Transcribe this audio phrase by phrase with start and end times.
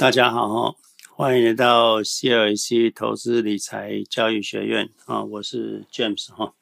[0.00, 0.76] 大家好，
[1.14, 6.54] 欢迎来到 CLAC 投资理财教育学院啊，我是 James 哈。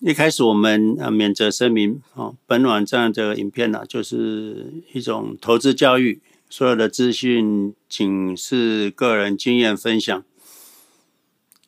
[0.00, 6.20] 一开始我们啊免责声明啊，本网站的影片呢，就是一种投资教育，
[6.50, 10.24] 所有的资讯仅是个人经验分享，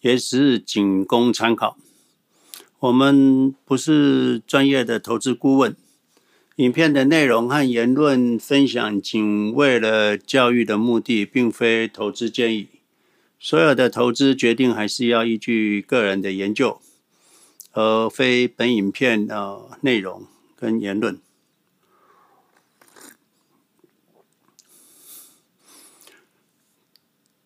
[0.01, 1.77] 也是仅供参考。
[2.81, 5.77] 我们不是专业的投资顾问。
[6.61, 12.69] 影片的内容和言论分享仅为了教育的目的，并非投资建议。
[13.39, 16.79] 所有的投资决定还是要依据个人的研究，
[17.73, 21.19] 而非本影片的内容跟言论。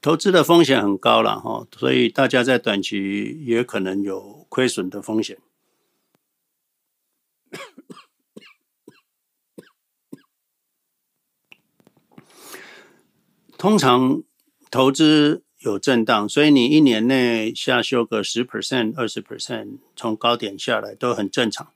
[0.00, 5.38] 投资的风险很高了哈，所以大家在短期也可能有亏损的风险。
[13.64, 14.22] 通常
[14.70, 21.68] 投资有震荡，所以你一年内下修个十 percent、二十 percent，从高点下来都很正常。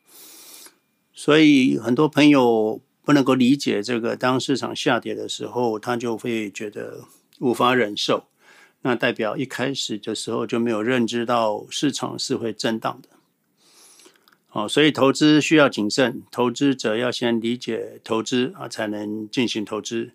[1.15, 7.05] 所以很多朋友不能够理解这个，当市场下跌的时候，他就会觉得
[7.39, 8.25] 无法忍受。
[8.83, 13.09] 那代表一开始的时候就没有认知到市场是会震荡的。
[14.51, 20.11] 哦，所以投资需要谨慎，投资者要先理解投资啊，才能进行投资。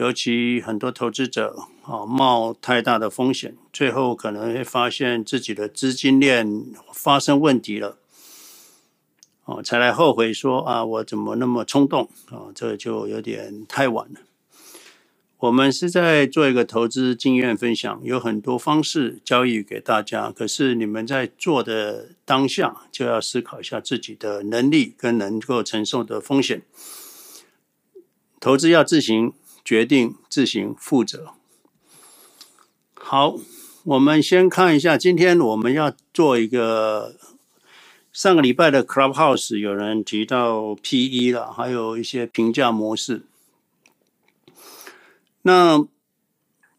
[0.00, 7.98] 尤其很多投资者啊，冒太大的风险，最后可能会发现自己的资金链发生问题了，
[9.44, 12.48] 哦，才来后悔说啊，我怎么那么冲动啊？
[12.54, 14.20] 这就有点太晚了。
[15.36, 26.62] 我们是在做一个投资经验分享，有很多方式交易给大家，可是你们在做的当下就要思考一下自己的能力跟能够承受的风险。
[28.40, 29.34] 投资要自行。
[29.70, 31.34] 决定自行负责。
[32.92, 33.36] 好，
[33.84, 37.14] 我们先看一下，今天我们要做一个
[38.12, 43.22] 上个礼拜的 Clubhouse 有人提到 PE 了，还有一些评价模式。
[45.42, 45.86] 那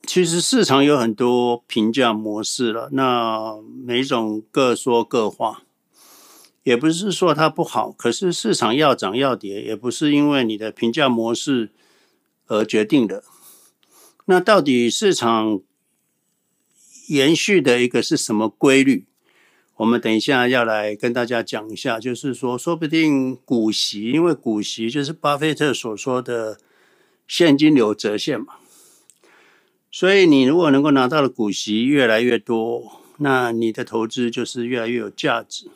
[0.05, 5.63] 其实市场有很多评价模式了，那每种各说各话，
[6.63, 11.69] 也不是说它不好，可是市场要涨要跌，也不是因为你的评价模式。
[12.51, 13.23] 而决定的，
[14.25, 15.61] 那到底市场
[17.07, 19.05] 延续的一个是什么规律？
[19.77, 26.59] 我们等一下要来跟大家讲一下，就是说，说不定股息，因为股息就是巴菲特所说的
[27.25, 28.55] 现金流折现嘛，
[29.89, 35.69] 所以你如果能够拿到的股息越来越多，那你的投资就是越来越有价值。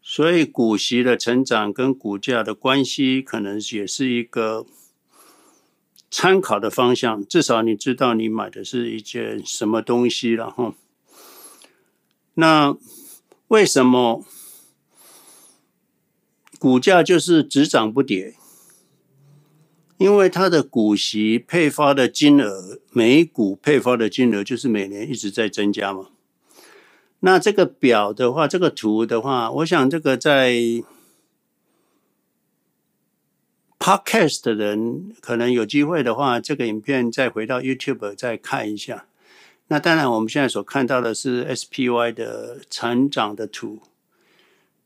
[0.00, 4.64] 所以股息的成长跟股价的关系，可能也是一个。
[6.14, 10.74] 参考的方向，至少你知道你买的是一件什么东西了哈。
[12.34, 12.76] 那
[13.48, 14.22] 为什么
[16.58, 18.34] 股价就是只涨不跌？
[19.96, 26.08] 因为它的股息配发的金额，每股配发的金额就是每年一直在增加嘛。
[27.20, 30.84] 那这个表的话，这个图的话，我想这个在。
[33.82, 39.06] Podcast 的人可能有机会的话，这个影片再回到 YouTube 再看一下。
[39.66, 43.80] 那当然，我们现在所看到的是 SPY 的成长的图。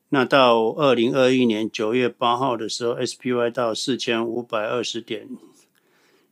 [0.09, 5.29] 那到二零二一年九月八号的时候，SPY 到四千五百二十点，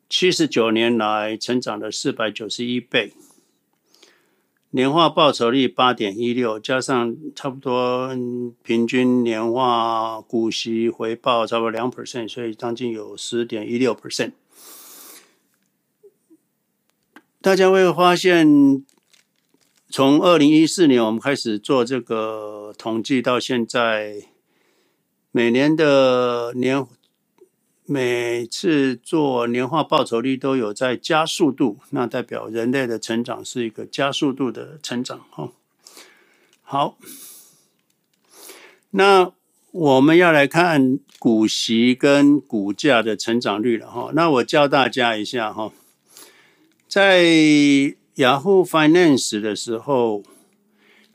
[0.09, 3.13] 七十九年来成长了四百九十一倍。
[4.75, 8.09] 年化报酬率八点一六，加上差不多
[8.65, 14.33] 平均年化股息回报差不多两 percent，所以将近有十点一六 percent。
[17.41, 18.85] 大家会发现，
[19.89, 24.25] 从二零一四年我们开始做这个统计到现在，
[25.31, 26.85] 每年的年。
[27.87, 35.21] 每次做年化报酬率都有在加速度，那代表人类的成长是一个加速度的成长。
[35.31, 35.53] 哈，
[36.63, 36.97] 好，
[38.93, 39.33] 那
[39.71, 43.91] 我们要来看股息跟股价的成长率了。
[43.91, 45.71] 哈，那我教大家一下哈，
[46.89, 47.23] 在
[48.17, 50.23] Yahoo Finance 的时候，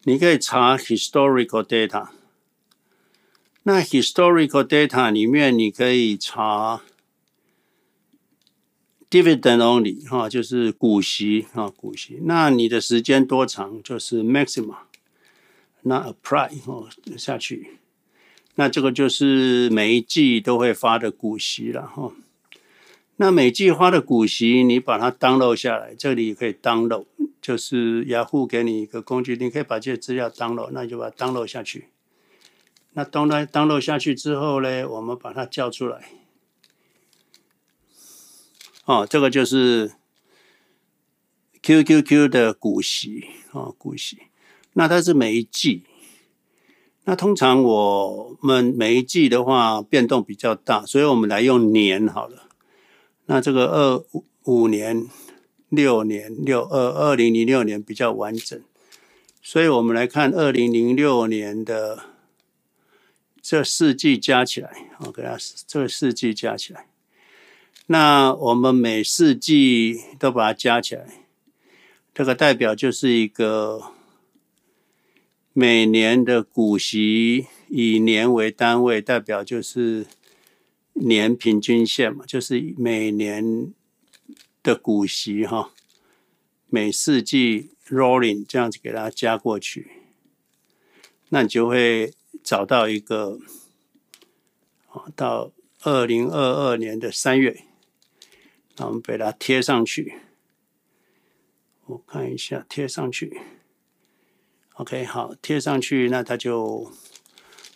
[0.04, 2.10] 你可以查 historical data。
[3.69, 6.81] 那 historical data 里面，你可以查
[9.12, 12.18] dividend only 哈，就是股息哈，股息。
[12.24, 14.74] 那你的时间多长，就是 maximum。
[15.83, 17.77] 那 apply 哦下去。
[18.56, 22.12] 那这个就是每一季都会发的股息了哈。
[23.18, 27.06] 那每季发的股息，你把它 download 下来，这里可以 download，
[27.39, 31.89] 就是雅虎给你一个工具，你可以把这些资料 download，那你就把它 download 下去。
[32.94, 36.09] 那 download download 下去之后呢，我们把它叫出来。
[38.86, 39.91] 哦，这个就是
[41.62, 44.18] QQQ 的股息啊，股息。
[44.74, 45.83] 那它是每一季。
[47.06, 52.50] 那通常我们每一季的话变动比较大，所以我们来用年好了。
[53.25, 54.03] 那这个二
[54.44, 55.07] 五年、
[55.69, 58.59] 六年、六二二零零六年比较完整，
[59.41, 62.00] 所以我们来看二零零六年的
[63.50, 65.36] 这四季加起来，我给它
[65.66, 66.86] 这四季加起来。
[67.88, 71.25] 那我们每四季都把它加起来，
[72.13, 73.92] 这个代表就是一个
[75.51, 80.06] 每年的股息以年为单位，代表就是
[80.94, 83.74] 年平均线嘛，就是每年
[84.62, 85.72] 的股息哈，
[86.68, 89.90] 每四季 rolling 这样子给它加过去，
[91.30, 92.13] 那你就会
[92.50, 93.38] 找到一个
[94.88, 95.51] 啊，到
[95.84, 97.63] 二零二二年的三月。
[98.75, 100.16] 那我们把它贴上去，
[101.86, 103.40] 我看一下贴上去
[104.74, 106.92] ，OK，好，贴上去，那它就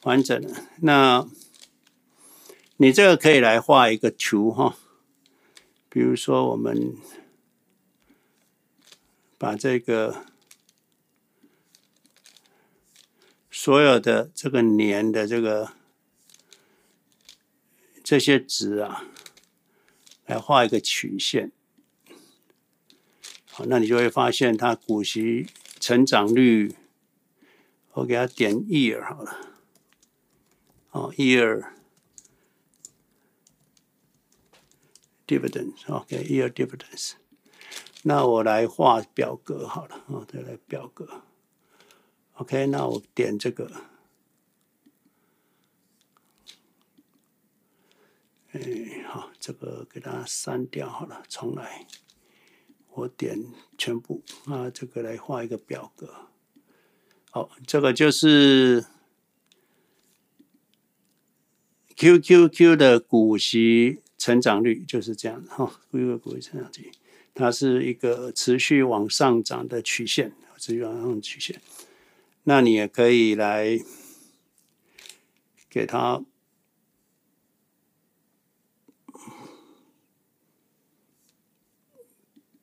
[0.05, 0.65] 完整了。
[0.81, 1.29] 那
[2.77, 4.75] 你这个可以来画一个图哈，
[5.87, 6.95] 比如说我们
[9.37, 10.25] 把这个
[13.63, 15.71] 所有的这个年的这个
[18.03, 19.05] 这些值啊。
[20.25, 21.51] 来画一个曲线，
[23.49, 25.47] 好，那你就会发现它股息
[25.79, 26.75] 成长率，
[27.91, 29.37] 我给它点 year 好了，
[30.91, 31.67] 哦，year
[35.27, 37.13] dividends，OK，year dividends，
[38.03, 41.23] 那我来画表格好了，哦，再来表格。
[42.33, 43.71] ，OK，那我点这个。
[48.51, 51.87] 哎，好，这个给它删掉好了，重来。
[52.91, 53.43] 我点
[53.75, 56.27] 全部啊，这个来画一个表格。
[57.31, 58.85] 好，这个就是
[61.95, 65.79] QQQ 的股息成长率就是这样哈。
[65.91, 66.91] QQQ 股息成长率，
[67.33, 71.59] 它是一个持续往上涨的曲线，持续往上的曲线。
[72.43, 73.79] 那你也可以来
[75.69, 76.23] 给他。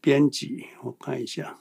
[0.03, 1.59] 编辑，我看一下。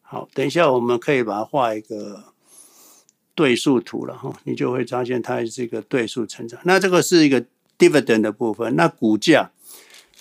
[0.00, 2.32] 好，等一下我们可以把它画一个
[3.38, 6.58] 对数图了哈，你就会发现它是一个对数成长。
[6.64, 7.44] 那这个是一个
[7.78, 9.52] dividend 的部分，那股价。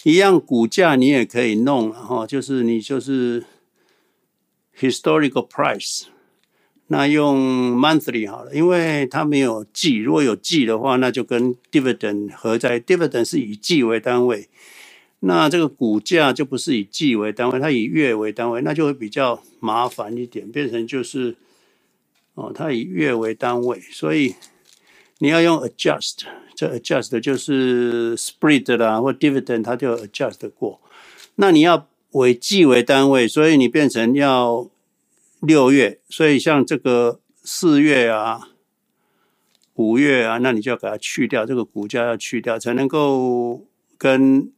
[0.03, 3.43] 一样股价你也可以弄了，哈，就是你就是
[4.79, 6.03] historical price，
[6.87, 14.47] 那用 monthly 好了，因为它没有季，如果有季的话，那就跟 dividend 合在，dividend 是以季为单位，
[15.21, 21.35] 那这个股价就不是以季为单位，它以月为单位，那就会比较麻烦一点，变成就是
[22.37, 24.35] 哦，它以月为单位，所以
[25.17, 26.19] 你要用 adjust。
[26.55, 30.79] 这 adjust 就是 split 啦，或 dividend，它就 adjust 过。
[31.35, 34.69] 那你要为季为单位，所以你变成要
[35.39, 35.99] 六月。
[36.09, 38.49] 所以像这个四月啊、
[39.73, 43.65] 五月啊，那你就要给它去掉，这个股价要去掉，才能够
[43.97, 44.51] 跟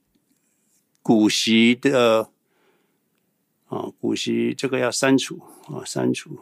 [1.01, 2.29] 股息的
[3.67, 6.39] 啊股息这个要删除啊删除，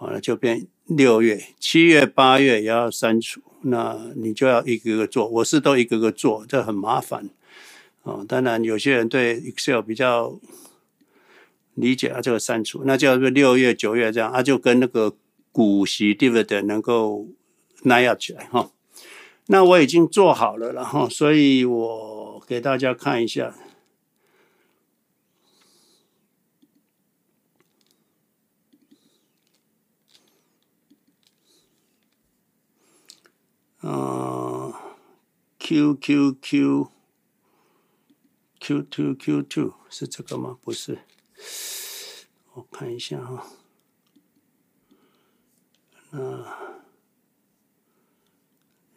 [0.00, 3.42] 好了就变六月、七月、八月也要删除。
[3.62, 7.28] 那你就要一个个做，我是都一个个做，这很麻烦
[8.04, 8.24] 哦。
[8.28, 10.38] 当然，有些人对 Excel 比较
[11.74, 15.16] 理解啊，这个删除，那叫做六月、九月这样，啊，就跟那个
[15.50, 17.26] 股息 dividend 能够
[17.82, 18.70] line up 起来哈。
[19.46, 23.52] 那我已经做好了，然后，所以我给大家看一下。
[33.88, 34.96] 啊
[35.58, 36.90] ，Q Q Q
[38.60, 40.58] Q two Q two 是这个吗？
[40.62, 40.98] 不是，
[42.52, 43.46] 我看一下啊。
[46.10, 46.78] 那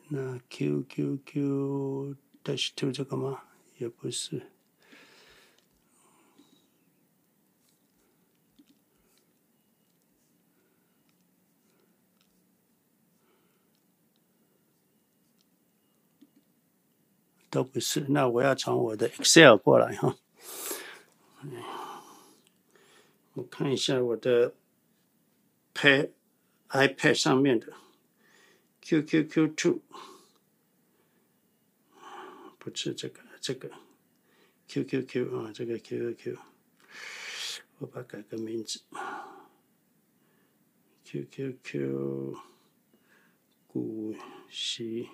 [0.09, 3.43] 那 Q Q Q dash two 这个吗？
[3.77, 4.51] 也不是。
[17.51, 20.17] 都不是，那我要从我的 Excel 过来哈。
[23.33, 24.53] 我看一下我的
[25.73, 27.73] iPad 上面的
[28.81, 29.81] QQQ Two，
[32.57, 33.69] 不是这个，这个
[34.69, 36.37] QQQ 啊，这个 QQQ，
[37.79, 38.79] 我把改个名字
[41.03, 42.37] ，QQQ
[43.67, 44.15] 股
[44.49, 45.09] 息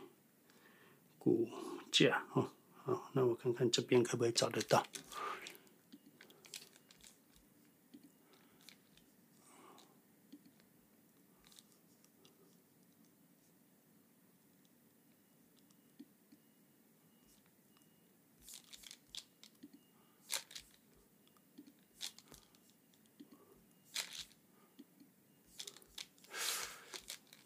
[1.17, 1.49] 股。
[1.91, 2.49] 价哦，
[2.83, 4.85] 好，那我看看这边可不可以找得到。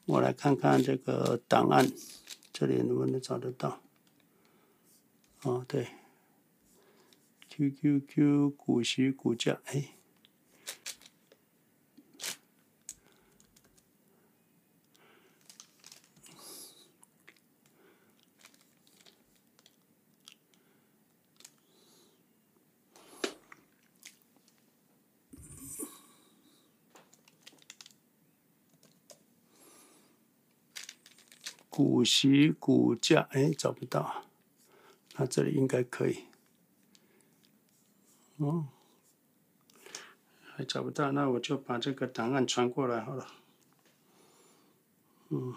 [0.05, 1.89] 我来看看这个档案，
[2.51, 3.81] 这里能不能找得到？
[5.43, 5.87] 哦，对
[7.49, 9.95] ，QQQ 股息股价，哎，
[31.67, 34.30] 股息股价，哎，找不到。
[35.21, 36.23] 那这里应该可以，
[38.37, 38.65] 哦，
[40.55, 43.27] 还找不到，那我就把这个档案传过来好了，
[45.29, 45.53] 嗯。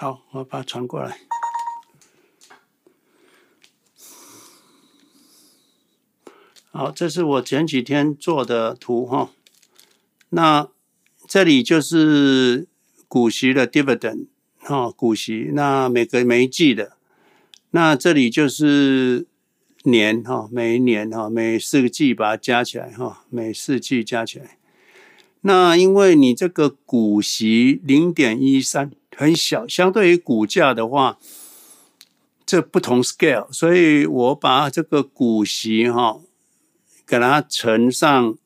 [0.00, 1.18] 好，我把它传过来。
[6.70, 9.32] 好，这是我前几天做的图哈。
[10.28, 10.68] 那
[11.26, 12.68] 这里就是
[13.08, 14.26] 股息的 dividend
[14.58, 15.50] 哈，股息。
[15.52, 16.96] 那每个每一季的，
[17.70, 19.26] 那这里就是
[19.82, 24.57] 年哈，每一年哈，每四个季把它加起来哈，每四季加起来。
[25.42, 28.90] 那因为你这个股息零点一三。
[29.16, 31.18] 很小，相对于股价的话，
[32.46, 36.20] 这不同 scale，所以我把这个股息哈，
[37.04, 38.38] 给它乘上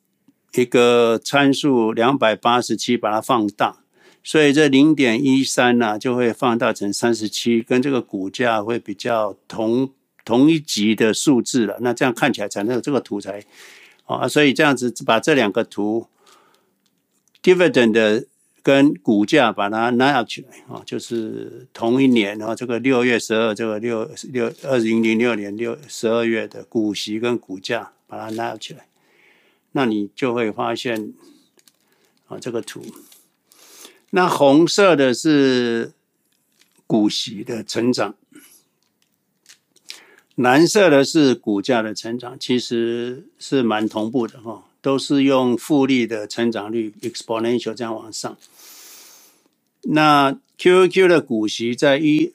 [0.55, 3.81] 一个参数两百八十七，把它放大，
[4.25, 9.91] 所以这零点一三呢就会放大成三十七，跟这个股价会比较同
[10.25, 11.77] 同一级的数字了。
[11.83, 13.45] 那这样看起来才能有这个图才
[14.07, 16.07] 啊，所以这样子把这两个图
[17.43, 18.27] dividend 的。
[18.65, 28.87] 跟股价把它 line up 起来啊，就是同一年啊，这个六月十二，这个六六二零零六年六十二月的股息跟股价把它 line up 起来，
[29.73, 31.13] 那你就会发现
[32.29, 32.85] 啊，这个图，
[34.11, 35.91] 那红色的是
[36.87, 38.15] 股息的成长，
[40.37, 44.69] 蓝色的是股价的成长，其实是蛮同步的哈。
[44.83, 48.37] 都是用复利的成长率 exponential 这样往上。
[49.85, 52.33] 那 QQ 的股息在一，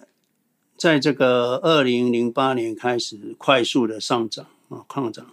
[0.75, 5.25] 在这个二零零八年开始快速的上涨啊，抗涨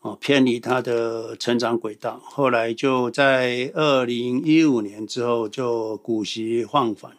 [0.00, 2.20] 啊，偏离它的成长轨道。
[2.24, 7.12] 后来就在二零一五年之后就股息放缓，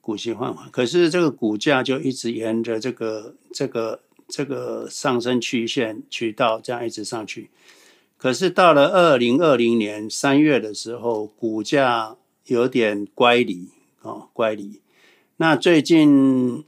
[0.00, 0.70] 股息放缓。
[0.70, 7.50] 可是这个股价就一直沿着这个这个这个上升曲线渠道这样一直上去。
[8.22, 13.70] 可是到了二零二零年三月的时候，股价有点乖离
[14.02, 14.80] 啊，乖离。
[15.38, 16.64] 那最近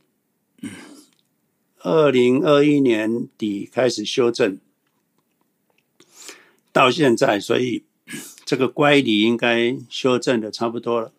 [1.79, 4.59] 二零二一年底开始修正，
[6.73, 7.85] 到现在，所以
[8.45, 11.13] 这个乖离应该修正的差不多了。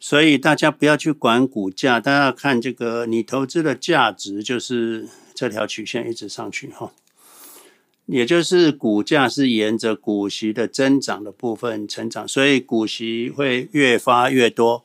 [0.00, 6.92] 所以大家不要去管股价，大家看这个你投资的价值，就是这条曲线一直上去哈。
[8.06, 14.84] 也就是股价是沿着股息的增长的部分成长，所以股息会越发越多，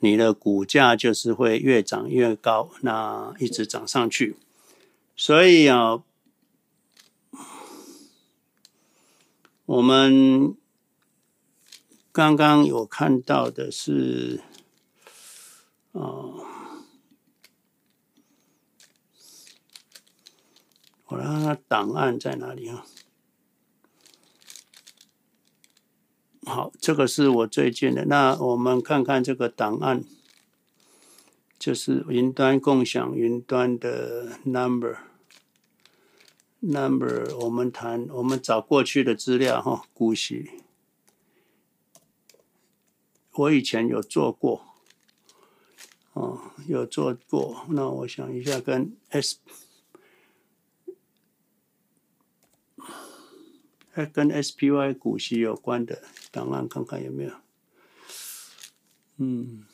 [0.00, 4.36] 你的股价就是会越涨越高，那一直涨上去。
[5.16, 6.02] 所以啊，
[9.66, 10.54] 我们
[12.10, 14.40] 刚刚有看到的是，
[15.92, 16.47] 啊。
[21.08, 22.84] 我看看档案在哪里啊？
[26.44, 28.04] 好，这个是我最近的。
[28.04, 30.04] 那我们看看这个档案，
[31.58, 34.98] 就是云端共享云端的 number
[36.60, 37.34] number。
[37.38, 40.50] 我们谈，我们找过去的资料哈，股息。
[43.32, 44.66] 我以前有做过，
[46.12, 47.64] 哦，有做过。
[47.68, 49.38] 那我想一下，跟 S。
[54.06, 57.32] 跟 SPY 股息有关的档案，看看有没有。
[59.16, 59.64] 嗯，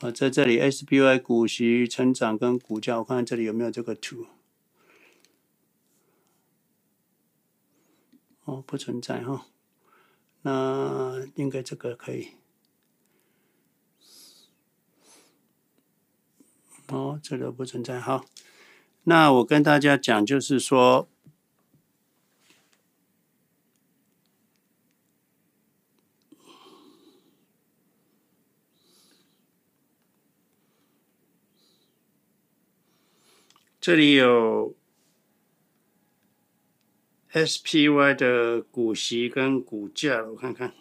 [0.00, 4.26] 啊，在这里 SPY 股息成长跟股价，我看看这里有没有这个图。
[8.44, 9.46] 哦，不存在哈。
[10.42, 12.28] 那应该这个可以。
[16.88, 18.00] 哦，这个不存在。
[18.00, 18.24] 好，
[19.04, 21.08] 那我跟大家讲，就是说。
[33.80, 34.76] 这里有
[37.32, 40.74] SPY 的股息跟股价，我看看。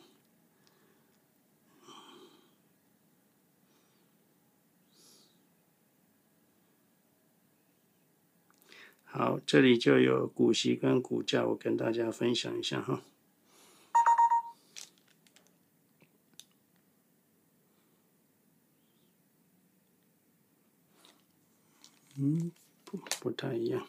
[9.06, 13.02] 好，这里就有股息跟股价，我跟大家分享一下哈。
[22.18, 22.52] 嗯。
[23.20, 23.88] 不，太一样。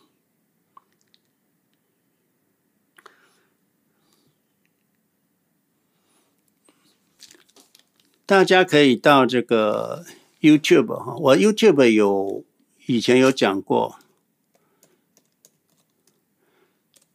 [8.27, 10.05] 大家可以到这个
[10.41, 12.45] YouTube 哈，我 YouTube 有
[12.87, 13.99] 以前有讲过。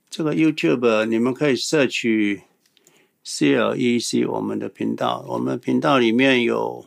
[0.09, 2.43] 这个 YouTube 你们可以摄取
[3.23, 6.85] CLEC 我们的频道，我们频道里面有，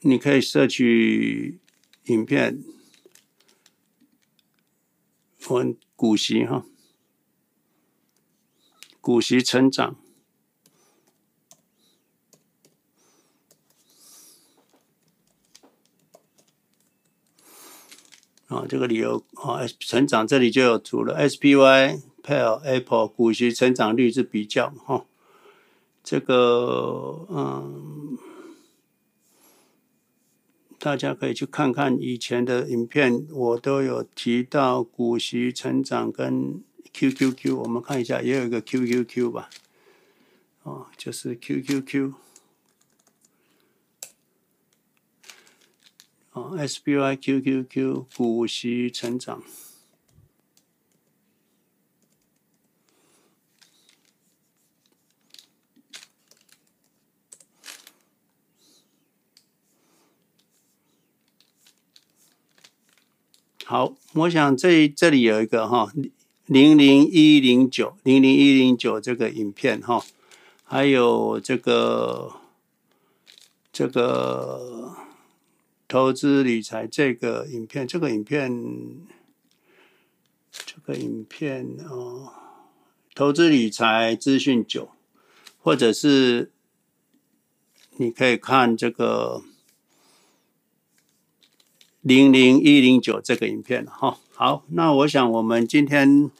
[0.00, 1.60] 你可以摄取。
[2.08, 2.64] 影片，
[5.38, 6.64] 分股息哈，
[9.02, 9.94] 股息成长，
[18.46, 25.04] 啊，这个理由啊，成长这里就有图了，SPY、PAL、Apple 股息成长率是比较哈，
[26.02, 28.16] 这个嗯。
[30.78, 36.62] 大家可以去看看以前的影片，我都有提到股息成长跟
[36.92, 39.50] QQQ，我们看一下，也有一个 QQQ 吧，
[40.62, 42.14] 哦，就是 QQQ，
[46.32, 49.42] 哦，SBY QQQ 股息成长。
[63.70, 65.92] 好，我想这这里有一个哈，
[66.46, 70.02] 零零一零九零零一零九这个影片哈，
[70.64, 72.36] 还有这个
[73.70, 74.96] 这个
[75.86, 78.50] 投资理财这个影片，这个影片
[80.50, 82.32] 这个影片哦，
[83.14, 84.88] 投资理财资讯九，
[85.58, 86.52] 或者是
[87.98, 89.42] 你可以看这个。
[92.08, 96.30] 零零一零九这个影片哈，好，那我想我们今天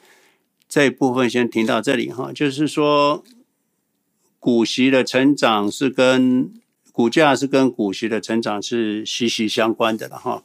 [0.66, 3.22] 这一部分先停到这里哈，就是说
[4.40, 6.54] 股息的成长是跟
[6.90, 10.42] 股价是跟股息的成长是息息相关的了哈，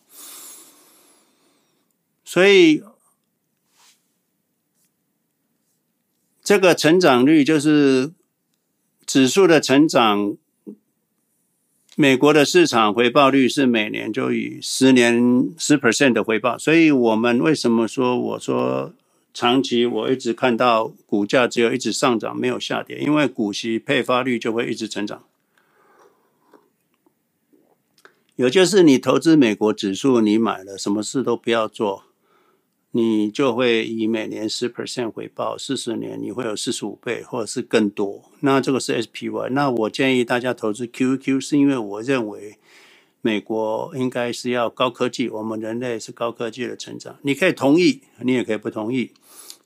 [2.25, 2.83] 所以
[6.43, 8.11] 这个成长率就是
[9.05, 10.35] 指数的成长。
[11.95, 18.91] 美国的市场回报率是每年就以十年十 percent 的回报，所以我们为什么说我说
[19.31, 25.23] 长期我一直看到股价只有一直上涨没有下跌，因为股息配发率就会一直成长。
[28.35, 32.05] 也就是你投资美国指数，你买了什么事都不要做，
[32.95, 38.29] 你就会以每年十 percent 回报，四十年你会有四十五倍或者是更多。
[38.41, 39.49] 那这个是 SPY。
[39.49, 42.59] 那我建议大家投资 QQ，是因为我认为
[43.21, 47.17] 美国应该是要高科技，我们人类是高科技的成长。
[47.23, 49.11] 你可以同意，你也可以不同意。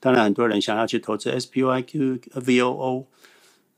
[0.00, 3.04] 当然，很多人想要去投资 SPY、QVOO，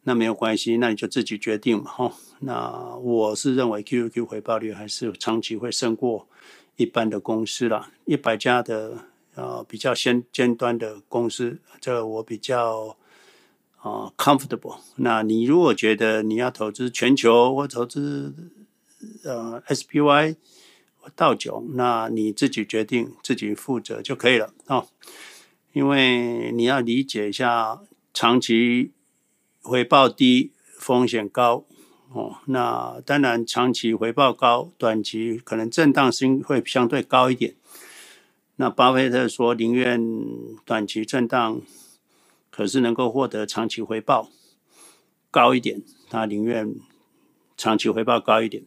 [0.04, 1.90] 那没有关系，那你就自己决定嘛。
[1.90, 6.28] 哈，那我是认为 QQ 回报率还是长期会胜过
[6.76, 9.09] 一般的公司啦，一百家的。
[9.40, 12.96] 啊，比较先尖端的公司，这个我比较
[13.78, 14.78] 啊 comfortable。
[14.96, 18.34] 那你如果觉得你要投资全球或投资
[19.24, 20.36] 呃 SPY
[20.98, 24.86] 或道琼，那你自己决定，自己负责就可以了啊。
[25.72, 27.80] 因为你要理解一下，
[28.12, 28.90] 长期
[29.62, 31.64] 回报低，风险高
[32.12, 32.38] 哦。
[32.46, 37.54] 那当然，长期回报高，短期可能震荡性会相对高一点。
[38.60, 39.98] 那巴菲特说宁愿
[40.66, 41.62] 短期震荡，
[42.50, 44.28] 可是能够获得长期回报
[45.30, 46.74] 高一点，他宁愿
[47.56, 48.62] 长期回报高一点。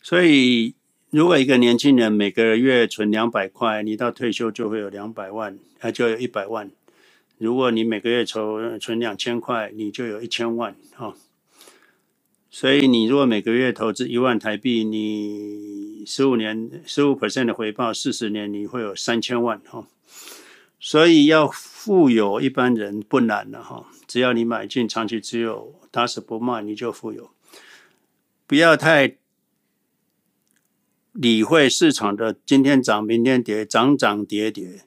[0.00, 0.74] 所以，
[1.10, 6.70] 如果一个年轻人每个月存两百块，你到退休就会有两百万，啊，就有一百万。
[7.36, 11.12] 如果你每个月存存两千块，你就有一千万啊。
[12.58, 19.86] 所以，你如果每个月投资一万台币，你十五年十五 percent 的回报，四十年你会有三千万哈。
[20.80, 27.30] 所以要富有一般人不难了哈，只要你买进长期持有，打死不卖，你就富有。
[28.46, 29.18] 不要太
[31.12, 34.86] 理会市场的今天涨明天跌，涨涨跌跌。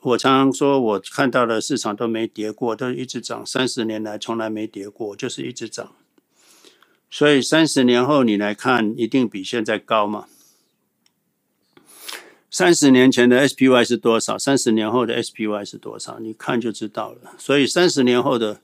[0.00, 5.94] 我常常说，我看到的市场都没跌过，都一直涨，三十年来从来没跌过，就是一直涨。
[7.10, 10.26] 所以三十年后你来看，一定比现在高嘛？
[12.50, 14.38] 三十年前的 SPY 是多少？
[14.38, 16.18] 三十年后的 SPY 是多少？
[16.18, 17.34] 你看就知道了。
[17.38, 18.60] 所以三十年后的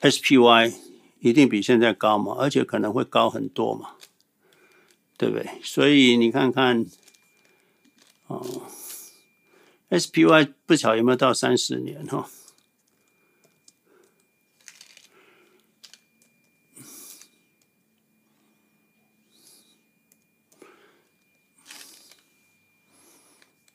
[0.00, 0.72] SPY
[1.20, 2.36] 一定比现在高嘛？
[2.38, 3.90] 而且可能会高很多嘛？
[5.16, 5.48] 对不对？
[5.62, 6.84] 所以你看看，
[8.26, 8.62] 哦
[9.90, 12.28] ，SPY 不巧有没有到三十年哈？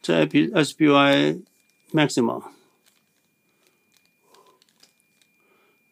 [0.07, 1.43] 在 SPY
[1.91, 2.41] maximum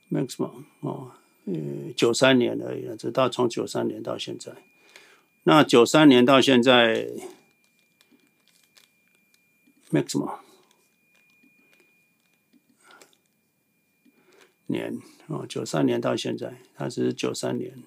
[0.10, 1.12] maximum 哦，
[1.44, 4.54] 呃，九三年而已，直到从九三年到现在。
[5.44, 7.10] 那九三年到现在
[9.92, 10.40] maximum
[14.68, 14.98] 年
[15.28, 17.78] 哦，九三年到现在，它是九三年。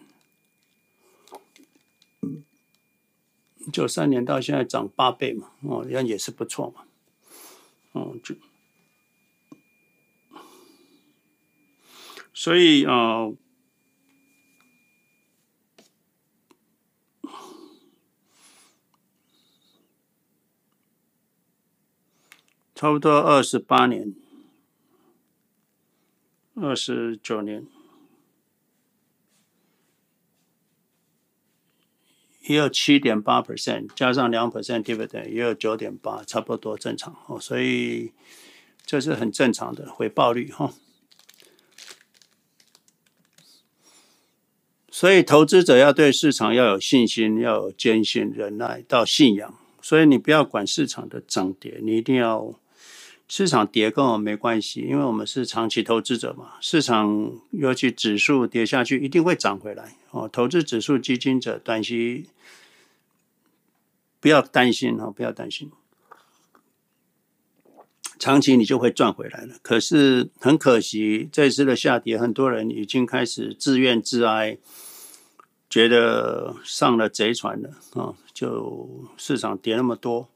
[3.72, 6.85] 九三年到现在涨八倍嘛，哦，那也是不错嘛，
[7.92, 8.35] 哦，就
[12.33, 13.37] 所以啊、呃，
[22.74, 24.14] 差不多二十八年，
[26.54, 27.66] 二十九年。
[32.49, 37.39] 也有七点八 percent，加上两 percent dividend，也有九点八，差不多正常哦。
[37.41, 38.13] 所以
[38.85, 40.75] 这是很正常的回报率哈。
[44.91, 49.55] 所以投资者要对市场要有信心，要有坚信、忍耐到信仰。
[49.81, 52.59] 所以你不要管市场的涨跌，你一定要。
[53.29, 56.55] 市场跌跟我没关系，因为我们是长期投资者嘛。
[56.62, 60.27] 市场尤其指数跌下去，一定会涨回来哦。
[60.27, 62.27] 投资指数基金者，短期
[64.19, 65.71] 不要担心哦，不要担心，
[68.19, 69.57] 长期你就会赚回来了。
[69.61, 74.57] 可是很可惜，这次的下跌，很多人已经开始自怨自哀，
[75.69, 78.14] 觉得上了贼船了啊！
[78.33, 80.31] 就市场跌那么多。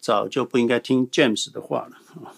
[0.00, 2.32] 早就不应该听 James 的话了，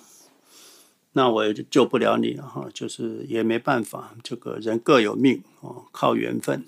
[1.12, 6.64] 那我也救不了你了哈，就是也没办法，这个人各有命哦，靠缘分。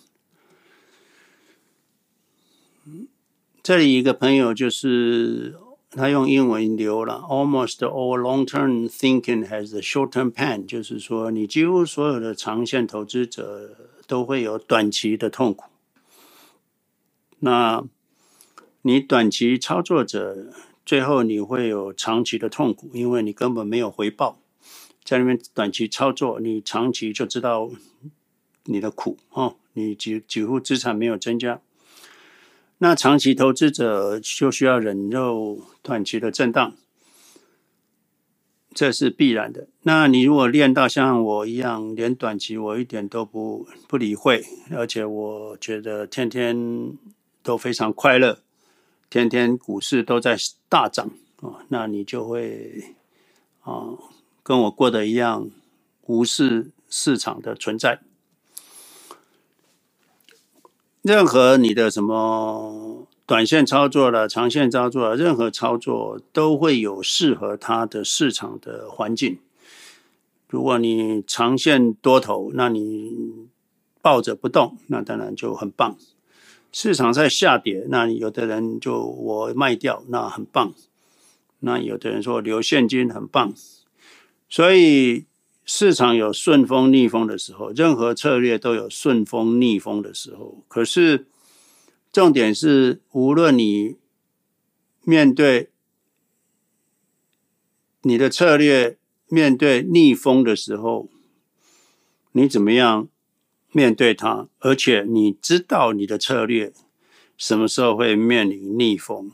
[3.63, 5.59] 这里一个朋友就是
[5.91, 13.75] 他用英文留了，Almost all long-term thinking has a short-term pain，就是说你几乎所有的长线投资者
[14.07, 15.71] 都会有短期的痛苦。
[17.39, 17.83] 那
[18.83, 20.53] 你短期操作者，
[20.85, 24.39] 最后你会有长期的痛苦，因为你根本没有回报，
[25.03, 27.71] 在那边短期操作，你长期就知道
[28.65, 31.61] 你的苦哦，你几几乎资产没有增加。
[32.79, 36.75] 那长期投资者就需要忍受短期的震荡，
[38.75, 39.69] 这是必然的。
[39.83, 46.99] 那你如果练到像我一样，连短期我一点都不不理会，而且我觉得天天
[47.43, 48.41] 都非常快乐，
[49.15, 50.37] 天天股市都在
[50.69, 51.09] 大涨
[51.41, 52.97] 啊，那你就会
[53.61, 53.91] 啊
[54.43, 55.49] 跟我过的一样，
[56.07, 58.01] 无视市场的存在。
[61.03, 69.39] 任何你的什么短线操作了、长线操作了，任何操作都会有适合它的市场的环境。
[70.49, 73.47] 如果你长线多头，那你
[74.03, 75.97] 抱着不动，那当然就很棒。
[76.75, 80.75] 市场在下跌，那有的人就我卖掉，那很棒。
[81.61, 83.55] 那有的人说留现金很棒，
[84.49, 85.25] 所以。
[85.67, 90.63] 市场有顺风逆风的时候，任何策略都有顺风逆风的时候。
[90.69, 91.25] 可是
[92.13, 93.97] 重点是，无论你
[95.05, 95.71] 面对
[98.03, 101.09] 你的策略面对逆风的时候，
[102.33, 103.09] 你怎么样
[103.75, 104.49] 面对它？
[104.61, 106.73] 而且你知道你的策略
[107.37, 109.33] 什么时候会面临逆风？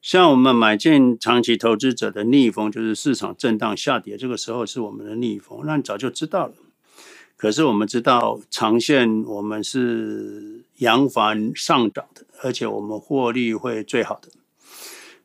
[0.00, 6.54] 像我们买进长期投资者的逆风，就是市场震荡下跌，这个时候是我们的逆风，那你早就知道了。
[7.36, 14.28] 可是我们知道长线我们是扬帆上涨的，而且我们获利会最好的。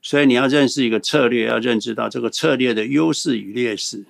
[0.01, 4.05] 所以你要认识一个策略，要认知到这个策略的优势与劣势，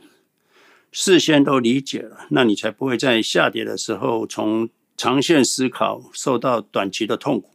[0.99, 7.51] 事先都理解了，那你才不会在下跌的时候从长线思考受到短期的痛苦。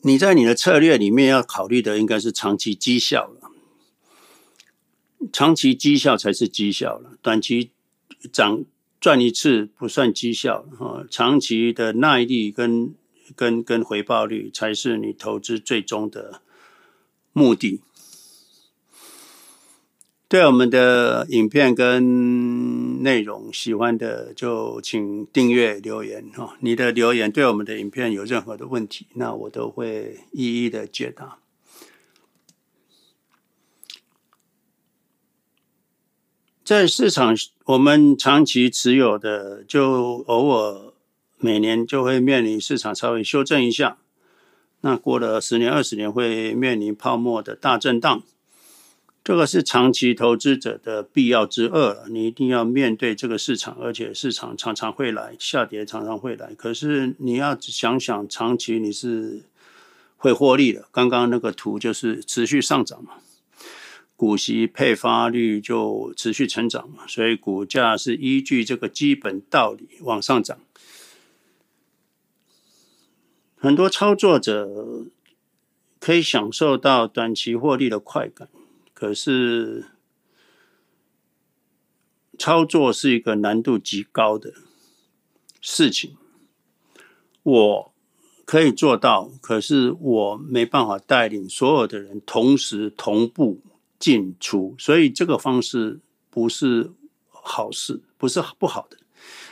[0.00, 3.52] 你在你的策略里面要考虑的应该是长期绩效了，
[5.32, 7.70] 长期绩效才是绩效了，短期
[8.32, 8.64] 涨
[9.00, 12.92] 赚一次不算绩效啊，长期的耐力跟
[13.36, 16.42] 跟跟回报率才是你投资最终的
[17.32, 17.82] 目的。
[20.32, 26.56] 对我们的影片跟内容喜欢的，就请订阅留言哈。
[26.60, 31.36] 你的留言对我们的影片有任何的问题，那我都会一一的解答。
[36.64, 40.94] 在市场，我们长期持有的，就偶尔
[41.36, 43.98] 每年就会面临市场稍微修正一下。
[44.80, 48.22] 那过了十年、二十年，会面临泡沫的大震荡。
[49.24, 56.52] 这个是长期投资者的必要之恶了，你一定要面对这个市场，而且市场常常会来下跌，常常会来。
[56.54, 59.42] 可是你要想想，长期你是
[60.16, 60.86] 会获利的。
[60.90, 63.12] 刚刚那个图就是持续上涨嘛，
[64.16, 70.58] 股息配发率就持续成长嘛，所以股价是依据这个基本道理往上涨。
[73.56, 75.04] 很多操作者
[76.00, 78.48] 可以享受到短期获利的快感。
[79.02, 79.86] 可是，
[82.38, 84.54] 操作是一个难度极高的
[85.60, 86.16] 事情。
[87.42, 87.92] 我
[88.44, 93.60] 可以做到，可是我没办法带领所有的人同时同步
[93.98, 95.98] 进出，所以这个方式
[96.30, 96.92] 不是
[97.28, 98.98] 好事，不是不好的。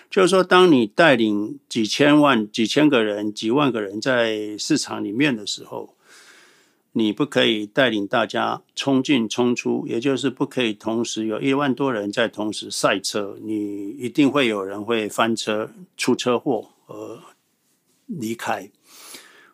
[0.08, 5.96] 就是说，当你带领几千万、几千个人、几万个人在市场里面的时候。
[6.92, 17.20] 你不可以带领大家冲进冲出，也就是不可以同时有一万多人在同时赛车，你一定会有人会翻车、出车祸而
[18.06, 18.70] 离开。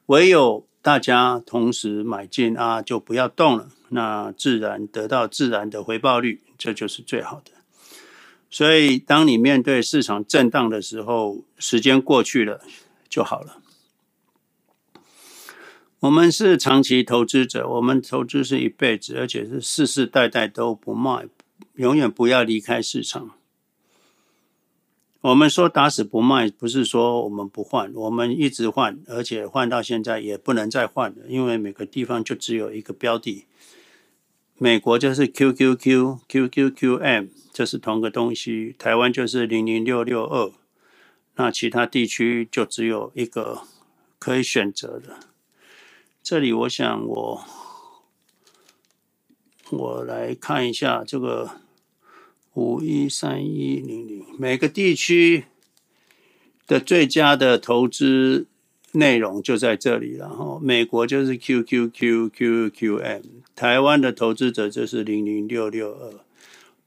[0.07, 7.51] 唯有大家同时买进啊，就不要动了，那自然得到自然的回报率，这就是最好的。
[8.49, 12.63] 所以，当你面对市场震荡的时候，时间过去了
[13.09, 13.59] 就好了。
[16.01, 21.27] 我们是长期投资者，我们投资是一辈子，而且是世世代代都不卖，
[21.77, 23.31] 永远不要离开市场。
[25.23, 33.47] 我们说打死不卖，不是说我们不换，我们一直换，而且换到现在也不能再换了，因为每个地方就只有一个标的。
[34.59, 40.53] 美国就是 QQQ、QQQM，这是同个东西；台湾就是零零六六二，
[41.37, 43.63] 那其他地区就只有一个
[44.19, 45.19] 可以选择的。
[46.29, 47.45] 这里我想我
[49.71, 51.61] 我来看一下这个
[52.55, 55.45] 五一三一零零每个地区
[56.67, 58.49] 的最佳的投资
[58.91, 60.59] 内容就在这里然后。
[60.59, 63.23] 美国就是 Q Q Q Q Q M，
[63.55, 66.13] 台湾的投资者就是零零六六二，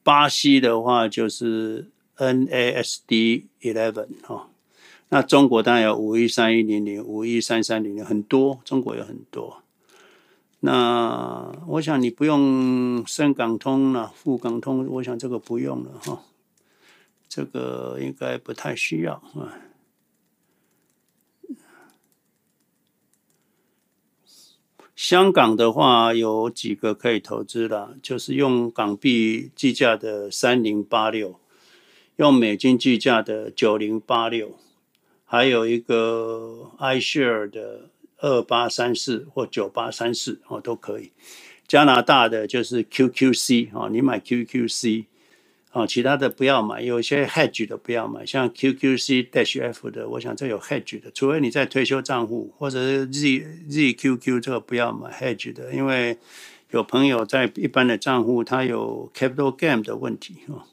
[0.03, 4.48] 巴西的话就是 NASD eleven 哈。
[5.09, 9.63] 那中国当然有五一三一零零、五一三三零零，很多，中国有很多。
[10.59, 16.21] 那我想你不用深港通了，沪港通，我想这个不用了哈，
[17.27, 19.57] 这个应该不太需要啊。
[24.95, 31.39] 香港的话有几个可以投资的，就是用港币计价的三零八六，
[32.17, 34.59] 用美金计价的九零八六。
[35.31, 41.11] 还有一个 iShare 的二八三四或九八三四哦，都可以。
[41.67, 45.05] 加拿大的就是 QQC 哦，你买 QQC
[45.71, 46.81] 哦，其他的不要买。
[46.81, 56.17] 有些 hedge 的不要买，像 QQC Dash F 的，我想这有 hedge 的，除非你在退休账户或者是 Z ZQQ 这个不要买 hedge 的，因为
[56.71, 60.63] 有朋友在一般的账户他有 capital gain 的问题哦。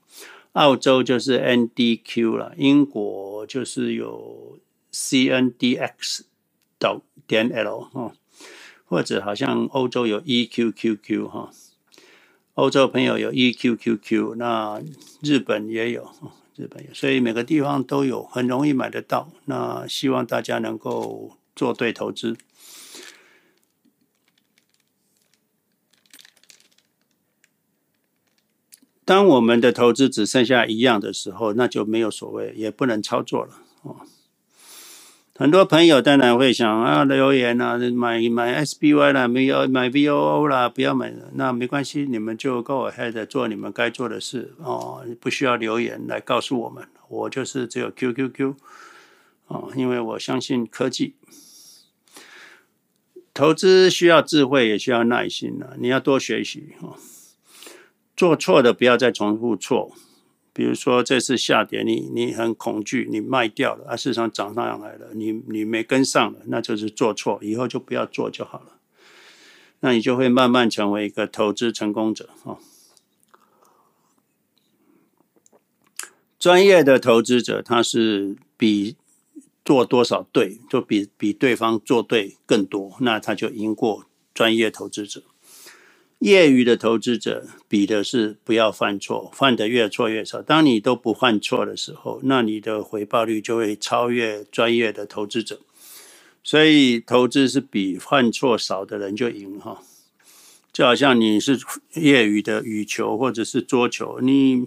[0.57, 4.59] 澳洲就是 NDQ 了，英国就是有
[4.91, 6.23] CNDX
[7.27, 8.13] 点 L 哈，
[8.87, 11.51] 或者好像欧洲有 EQQQ 哈，
[12.55, 14.81] 欧洲朋友有 EQQQ，那
[15.21, 16.11] 日本也有，
[16.57, 19.31] 日本有，所以每个地方都有，很容易买得到。
[19.45, 22.35] 那希望大家能够做对投资。
[29.07, 33.97] 当我们的投资只剩下一样的时候，那就没有所谓，也不能操作了哦。
[35.39, 48.55] 很多朋友当然会想啊，留言啊，买买 S B Y 啦，没有买 VOO 啦，不要买了，那没关系，你们就 go ahead 做你们该做的事哦，不需要留言来告诉我们，我就是只有 QQQ
[49.47, 51.15] 哦，因为我相信科技
[53.33, 56.97] 投资需要智慧，也需要耐心啊，你要多学习哦。
[58.17, 59.93] 做错的不要再重复错，
[60.55, 68.79] 比如说这次下跌，你你很恐惧，你卖掉了，啊，市场涨上来了，你你没跟上了，那就是做错，以后就不要做就好了，
[69.81, 72.59] 那你就会慢慢成为一个投资成功者哦。
[76.39, 78.97] 专业的投资者他是比
[79.65, 85.23] 做多少对，就比比对方做对更多，那他就赢过专业投资者。
[86.21, 90.41] 业余的投资者比的是不要犯错，犯得越错越少。
[90.41, 95.61] 当你都不犯错的时候，那你的回报率就会超越专业的投资者。
[96.43, 99.83] 所以投资是比犯错少的人就赢哈。
[100.73, 101.59] 就好像你是
[101.95, 104.67] 业余的羽球或者是桌球，你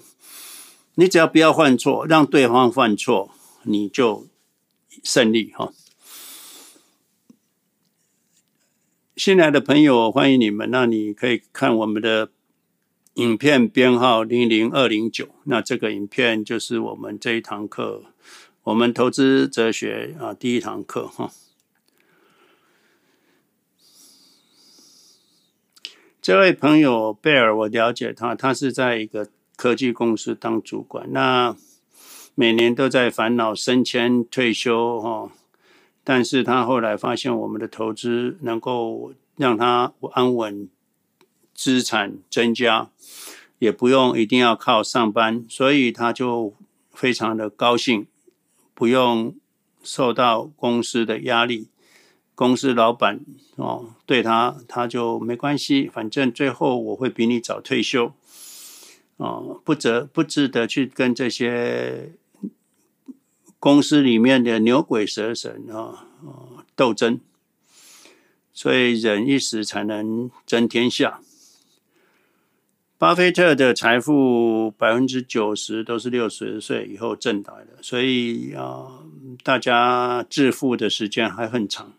[0.96, 3.32] 你只要不要犯错，让对方犯错，
[3.64, 4.28] 你就
[5.04, 5.72] 胜利哈。
[9.20, 10.72] 新来的朋友，欢迎你们。
[10.72, 12.32] 那你可以看我们的
[13.16, 15.28] 影片编号零零二零九。
[15.44, 18.06] 那这个影片就是我们这一堂课，
[18.64, 21.32] 我们投资哲学啊第一堂课哈。
[26.22, 29.28] 这位朋友贝尔，我了解他，他是在一个
[29.58, 31.58] 科技公司当主管，那
[32.36, 35.30] 每年都在烦恼升迁、退休哈。
[36.12, 40.68] 但是他后来发现，我们的投资能够让他安稳，
[41.54, 42.90] 资产增加，
[43.60, 46.56] 也不用一定要靠上班，所以他就
[46.90, 48.08] 非常的高兴，
[48.74, 49.36] 不用
[49.84, 51.68] 受到公司的压力，
[52.34, 53.20] 公司老板
[53.58, 58.14] 哦对他他就没关系，反正最后我会比你早退休，
[59.18, 62.14] 哦，不值不值得去跟这些。
[63.60, 66.06] 公司里面的牛鬼蛇神啊，
[66.76, 67.20] 斗争，
[68.54, 71.22] 所以忍一时才能争天下。
[72.98, 79.04] 巴菲特的财富百分之九十都是六十岁以后挣来的，所以啊，
[79.44, 81.94] 大家致富的时间还很长。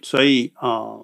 [0.00, 1.00] 所以啊。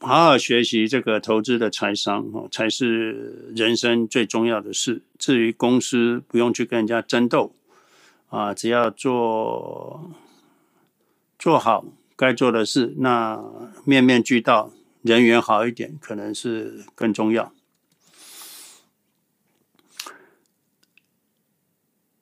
[0.00, 5.02] 好好学习这个投资的财商哦，才是人生最重要的事。
[5.18, 7.52] 至于公司，不用去跟人家争斗
[8.28, 10.10] 啊，只要做
[11.36, 13.42] 做好该做的事，那
[13.84, 14.70] 面面俱到，
[15.02, 17.52] 人缘好一点，可能是更重要。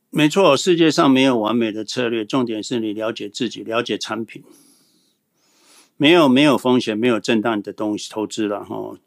[0.09, 4.43] 没错，世界上没有完美的策略，重点是你了解自己，了解产品。
[5.97, 8.99] 没有没有风险，没有震荡的东西投资了哈，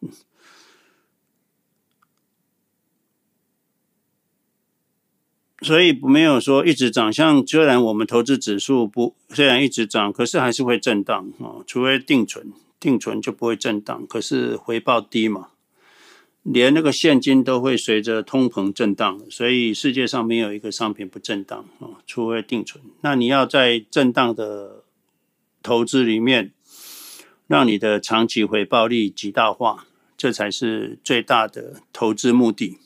[5.61, 7.11] 所以没有说一直涨。
[7.11, 11.61] 像虽然我们投资指数不虽然一直涨，可是还是会震荡啊。
[11.67, 15.49] 除非定存，定存就不会震荡，可是回报低嘛。
[16.43, 22.83] 连那个现金都会随着通膨震荡，所以世界上没有一个商品不震荡啊，除非定存。
[23.01, 24.85] 那你要在震荡的
[25.61, 26.53] 投资里面，
[27.49, 32.77] 让你的长期回报率极大化，这才是最大的投资目的。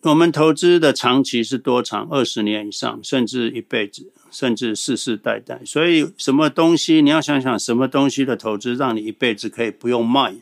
[0.00, 2.08] 我们投资的长期是多长？
[2.10, 5.60] 二十年以上，甚至一辈子，甚至世世代代。
[5.66, 10.36] 所以，什么东西你要想想，什么东西的投资让你一辈子可以不用卖，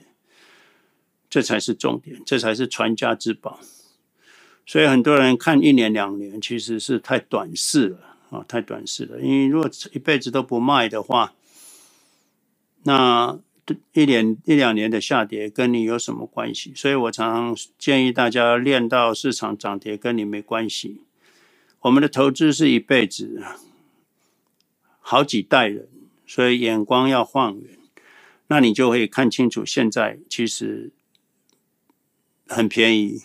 [1.28, 3.58] 这才是重点，这才是传家之宝。
[4.64, 9.20] 所以，很多人看一年两年，其实是太短视了啊，太短视了。
[9.20, 11.34] 因为如果一辈子都不卖的话，
[12.84, 13.38] 那。
[13.92, 16.72] 一年一两年的下跌跟你有什么关系？
[16.74, 21.02] 所以我常常建议大家练到市场涨跌跟你没关系。
[21.80, 23.44] 我们的投资是一辈子，
[25.00, 25.86] 好几代人，
[26.26, 27.78] 所以眼光要放远，
[28.46, 29.66] 那你就会看清楚。
[29.66, 30.90] 现在其实
[32.46, 33.20] 很便宜。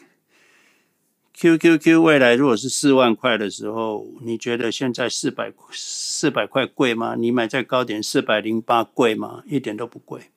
[1.36, 7.16] QQQ 未来如果是四万块的时候，你觉得现在四百四百块贵吗？
[7.16, 9.44] 你买在高点四百零八贵吗？
[9.48, 10.30] 一点都不贵。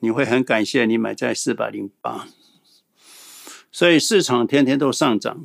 [0.00, 2.28] 你会很感谢你买在四百零八，
[3.72, 5.44] 所以市场天天都上涨，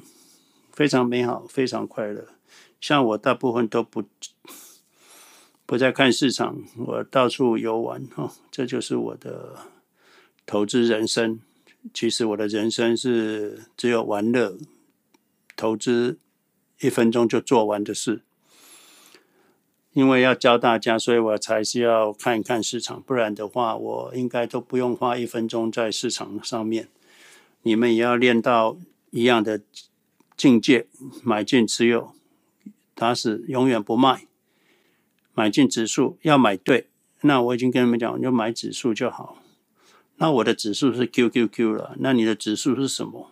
[0.72, 2.28] 非常美好，非常快乐。
[2.80, 4.04] 像我大部分都不
[5.66, 9.58] 不再看市场，我到处游玩哦，这就是我的
[10.46, 11.40] 投资人生。
[11.92, 14.58] 其实我的人生是只有玩乐，
[15.56, 16.20] 投资
[16.80, 18.22] 一分钟就做完的事。
[19.92, 26.88] 因为要教大家，所以我才是要看一看市场，不然的话，我应该都不用花一分钟在市场上面。
[27.62, 28.78] 你们也要练到
[29.12, 29.62] 一样的
[30.36, 30.88] 境界，
[31.24, 32.14] 买进持有，
[32.96, 34.26] 打死永远不卖。
[35.36, 36.88] 买进指数要买对，
[37.22, 39.43] 那我已经跟你们讲，你就买指数就好。
[40.18, 43.30] 那我的指数是 QQQ 了，那你的指数是什么？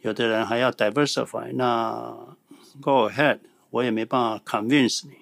[0.00, 2.36] 有的人还要 diversify，那
[2.80, 3.40] go ahead，
[3.70, 5.12] 我也没办法 convince 你。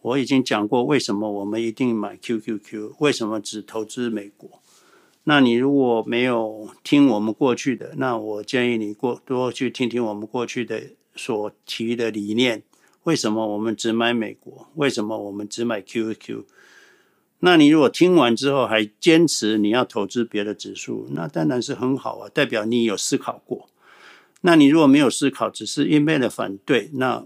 [0.00, 2.94] 我已经讲过，为什么我们一定买 QQQ？
[3.00, 4.62] 为什么只投资美国？
[5.24, 10.82] 那你如果没有听我们过去的，那我建议你过多去听听我们过去的
[11.14, 12.62] 所提的理念。
[13.02, 14.68] 为什么我们只买美国？
[14.76, 16.44] 为什么我们只买 QQQ？
[17.40, 23.68] 那你如果听完之后还坚持你要投资别的指数，那当然是很好啊，代表你有思考过。
[24.40, 27.24] 那你如果没有思考，只是一味的反对，那。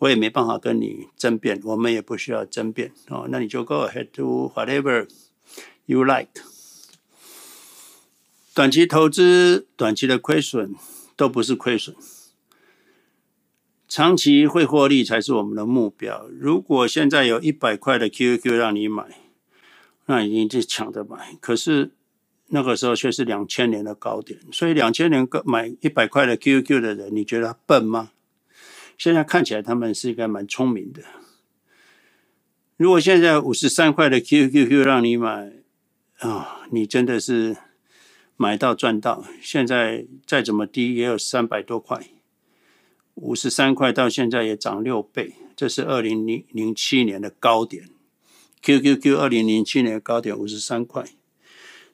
[0.00, 3.26] 我也没办法跟你争辩，我们也不需要争辩哦。
[3.30, 5.08] 那你就 go ahead to whatever
[5.86, 6.28] you like。
[8.54, 10.72] 短期投资，短期的亏损
[11.16, 11.96] 都不是亏损，
[13.88, 16.28] 长期会获利才是我们的目标。
[16.38, 19.04] 如果现在有一百块的 QQ 让你买，
[20.06, 21.36] 那已经是抢着买。
[21.40, 21.90] 可是
[22.48, 28.10] 那个时候却是两千年的高点，所以两千年买一百块的 QQQ 的人，你觉得他笨吗？
[28.98, 31.02] 现在看起来他们是应该蛮聪明的。
[32.76, 35.52] 如果现在五十三块的 QQQ 让你买
[36.18, 37.56] 啊、你真的是
[38.36, 39.24] 买到赚到。
[39.40, 42.08] 现在再怎么低也有三百多块，
[43.20, 47.88] 五十三块到现在也涨六倍，这是二零零零七年的高点。
[48.62, 51.04] QQQ 二零零七年的高点五十三块，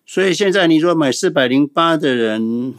[0.06, 2.74] 所以现在你说买四百零八的人。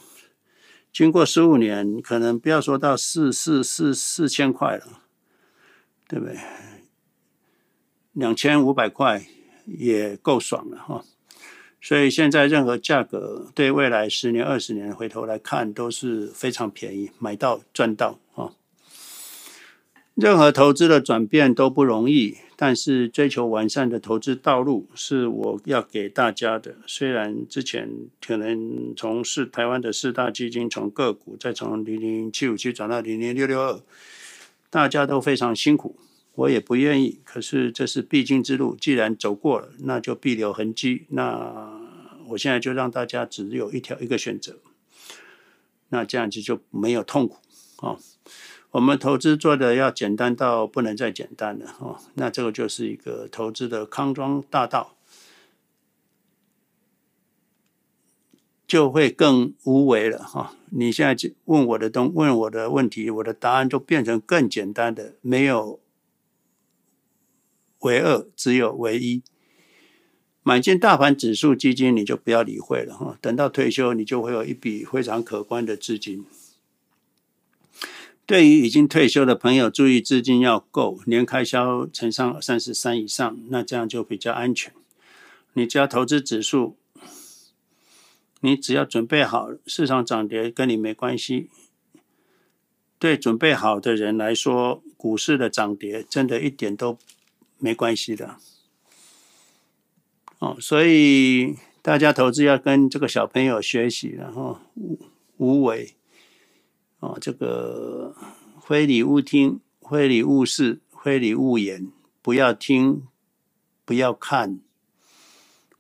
[0.92, 5.02] 经过十五年，可能不要说到四四四四千块了，
[6.08, 6.38] 对不对？
[8.14, 9.26] 两千五百块
[9.66, 11.04] 也够爽了哈。
[11.82, 18.18] 所以现在任何价格，对未来十年、二十年回头来看，都是非常便宜，买到赚到。
[20.16, 22.38] 任何投资的转变都不容易。
[22.58, 26.78] 但是追求完善的投资道路是我要给大家的。
[26.88, 27.90] 虽然之前
[28.26, 33.82] 可能从四台湾的四大基金从个股再从零零七五七转到零零六六二，
[34.70, 35.98] 大家都非常辛苦，
[36.36, 37.20] 我也不愿意。
[37.26, 41.08] 可是这是必经之路，既然走过了，那就必留痕迹。
[41.10, 41.78] 那
[42.30, 44.60] 我现在就让大家只有一条一个选择，
[45.90, 47.36] 那这样子就没有痛苦
[47.86, 47.98] 啊。
[48.76, 54.98] 我们投资做的要简单到不能再简单了哦，那这个就是一个投资的康庄大道，
[58.68, 60.58] 就会更无为了哈。
[60.72, 65.80] 你现在问我的东问我的问题，我的答案就变成更简单的，没有
[67.80, 69.24] 唯二，只有唯一。
[70.44, 73.18] 买进大盘指数基金，你就不要理会了哈。
[73.22, 76.26] 等到退休，你就会有一笔非常可观的资金。
[78.26, 84.74] 对于已经退休的朋友，注意资金要够，年开销乘上三十三以上，那这样就比较安全。
[85.54, 86.76] 你只要投资指数，
[88.42, 91.50] 你只要准备好市场涨跌跟你没关系。
[92.98, 96.98] 对准备好的人来说，股市的涨跌真的一点都
[97.60, 98.38] 没关系的。
[100.40, 104.98] 哦，所以大家投资要跟这个小朋友学习，然后无
[105.38, 105.94] 无为，
[107.06, 108.16] 哦，这个
[108.60, 111.92] 非礼勿听，非礼勿视，非礼勿言，
[112.24, 113.04] 不要听，
[113.86, 114.60] 不要看，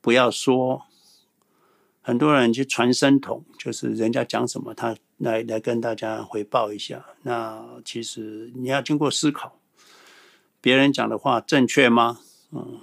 [0.01, 0.83] 不要说。
[2.03, 7.03] 很多人去传声筒，就是人家讲什么，他来来跟大家回报一下。
[7.23, 9.59] 那其实你要经过思考，
[10.61, 12.19] 别人讲的话正确吗？
[12.51, 12.81] 嗯。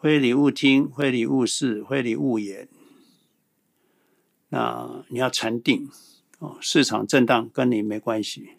[0.00, 2.68] 非礼勿听，非礼勿视，非礼勿言。
[4.48, 5.90] 那你要禅定
[6.60, 8.50] 市场震荡跟你没关系，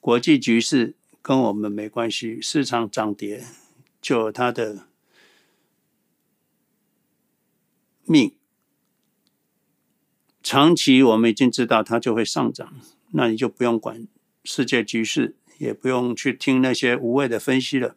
[0.00, 2.40] 国际局势跟我们没关系。
[2.40, 3.44] 市场涨跌
[4.00, 4.86] 就有它的
[8.04, 8.34] 命。
[10.42, 12.74] 长期我们已经知道它就会上涨，
[13.10, 14.06] 那你就不用管
[14.44, 17.96] 世界局势，也不用去听那些无谓的分析了。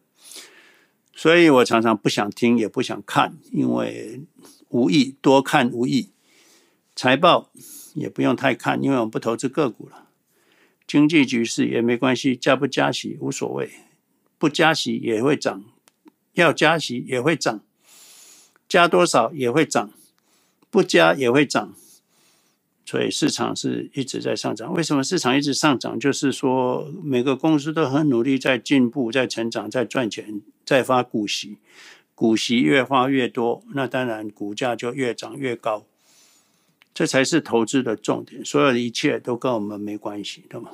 [1.14, 4.22] 所以我常常不想听，也不想看，因为
[4.70, 6.10] 无益，多看无益。
[6.96, 7.52] 财报
[8.00, 10.08] 也不用太看，因为我们不投资个股了。
[10.88, 13.70] 经济局势也没关系，加不加息无所谓，
[14.40, 15.64] 不加息也会涨，
[16.34, 17.62] 要加息也会涨，
[18.68, 19.92] 加多少也会涨，
[20.72, 21.76] 不加也会涨。
[22.86, 24.74] 所以市场是一直在上涨。
[24.74, 26.00] 为什么市场一直上涨？
[26.00, 31.58] 就是说每个公司都很努力在进步、在成长、在赚钱、在发股息，
[32.16, 35.86] 股息越发越多，那当然股价就越涨越高。
[36.94, 38.44] 这才是投资的重点。
[38.44, 40.72] 所有的一切都跟我们没关系，对吗？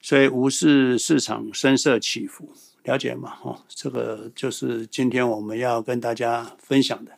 [0.00, 2.52] 所以无视市场声色起伏，
[2.84, 3.38] 了解吗？
[3.42, 7.12] 哦，这个就是今天我们要跟大家分享的。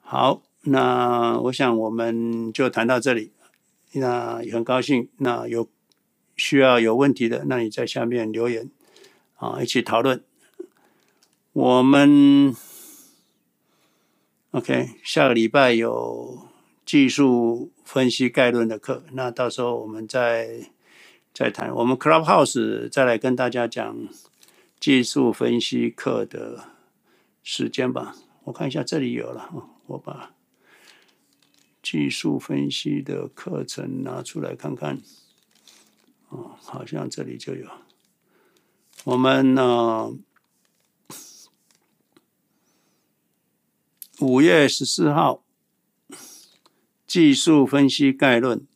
[0.00, 0.42] 好。
[0.64, 3.32] 那我想我们就谈到这里，
[3.94, 5.08] 那也很高兴。
[5.16, 5.68] 那有
[6.36, 8.70] 需要有问题的，那你在下面留言
[9.34, 10.22] 啊，一起讨论。
[11.52, 12.54] 我们
[14.52, 16.46] OK，下个礼拜有
[16.84, 20.70] 技术分析概论的课，那到时候我们再
[21.32, 21.74] 再谈。
[21.74, 24.08] 我们 Clubhouse 再来跟大家讲
[24.78, 26.64] 技术分析课的
[27.42, 28.16] 时间吧。
[28.44, 29.50] 我看一下这里有了，
[29.86, 30.34] 我把。
[31.82, 35.02] 技术分析的课程拿出来看看，
[36.28, 37.66] 哦，好像这里就有。
[39.02, 40.12] 我们呢，
[44.20, 45.41] 五月十四号，
[47.12, 48.66] 技术分析概论，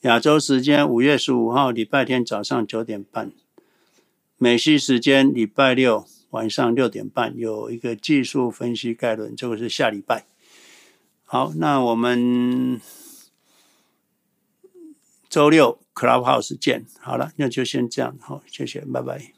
[0.00, 3.30] 亚洲时间五月十五号礼拜天早上九点半，
[4.38, 10.24] 美西时间礼拜六晚上六点半有一个技术分析概论，这个是下礼拜。
[11.24, 12.80] 好，那我们
[15.28, 16.86] 周六 Clubhouse 见。
[16.98, 18.16] 好了，那就先这样。
[18.18, 19.37] 好，谢谢，拜拜。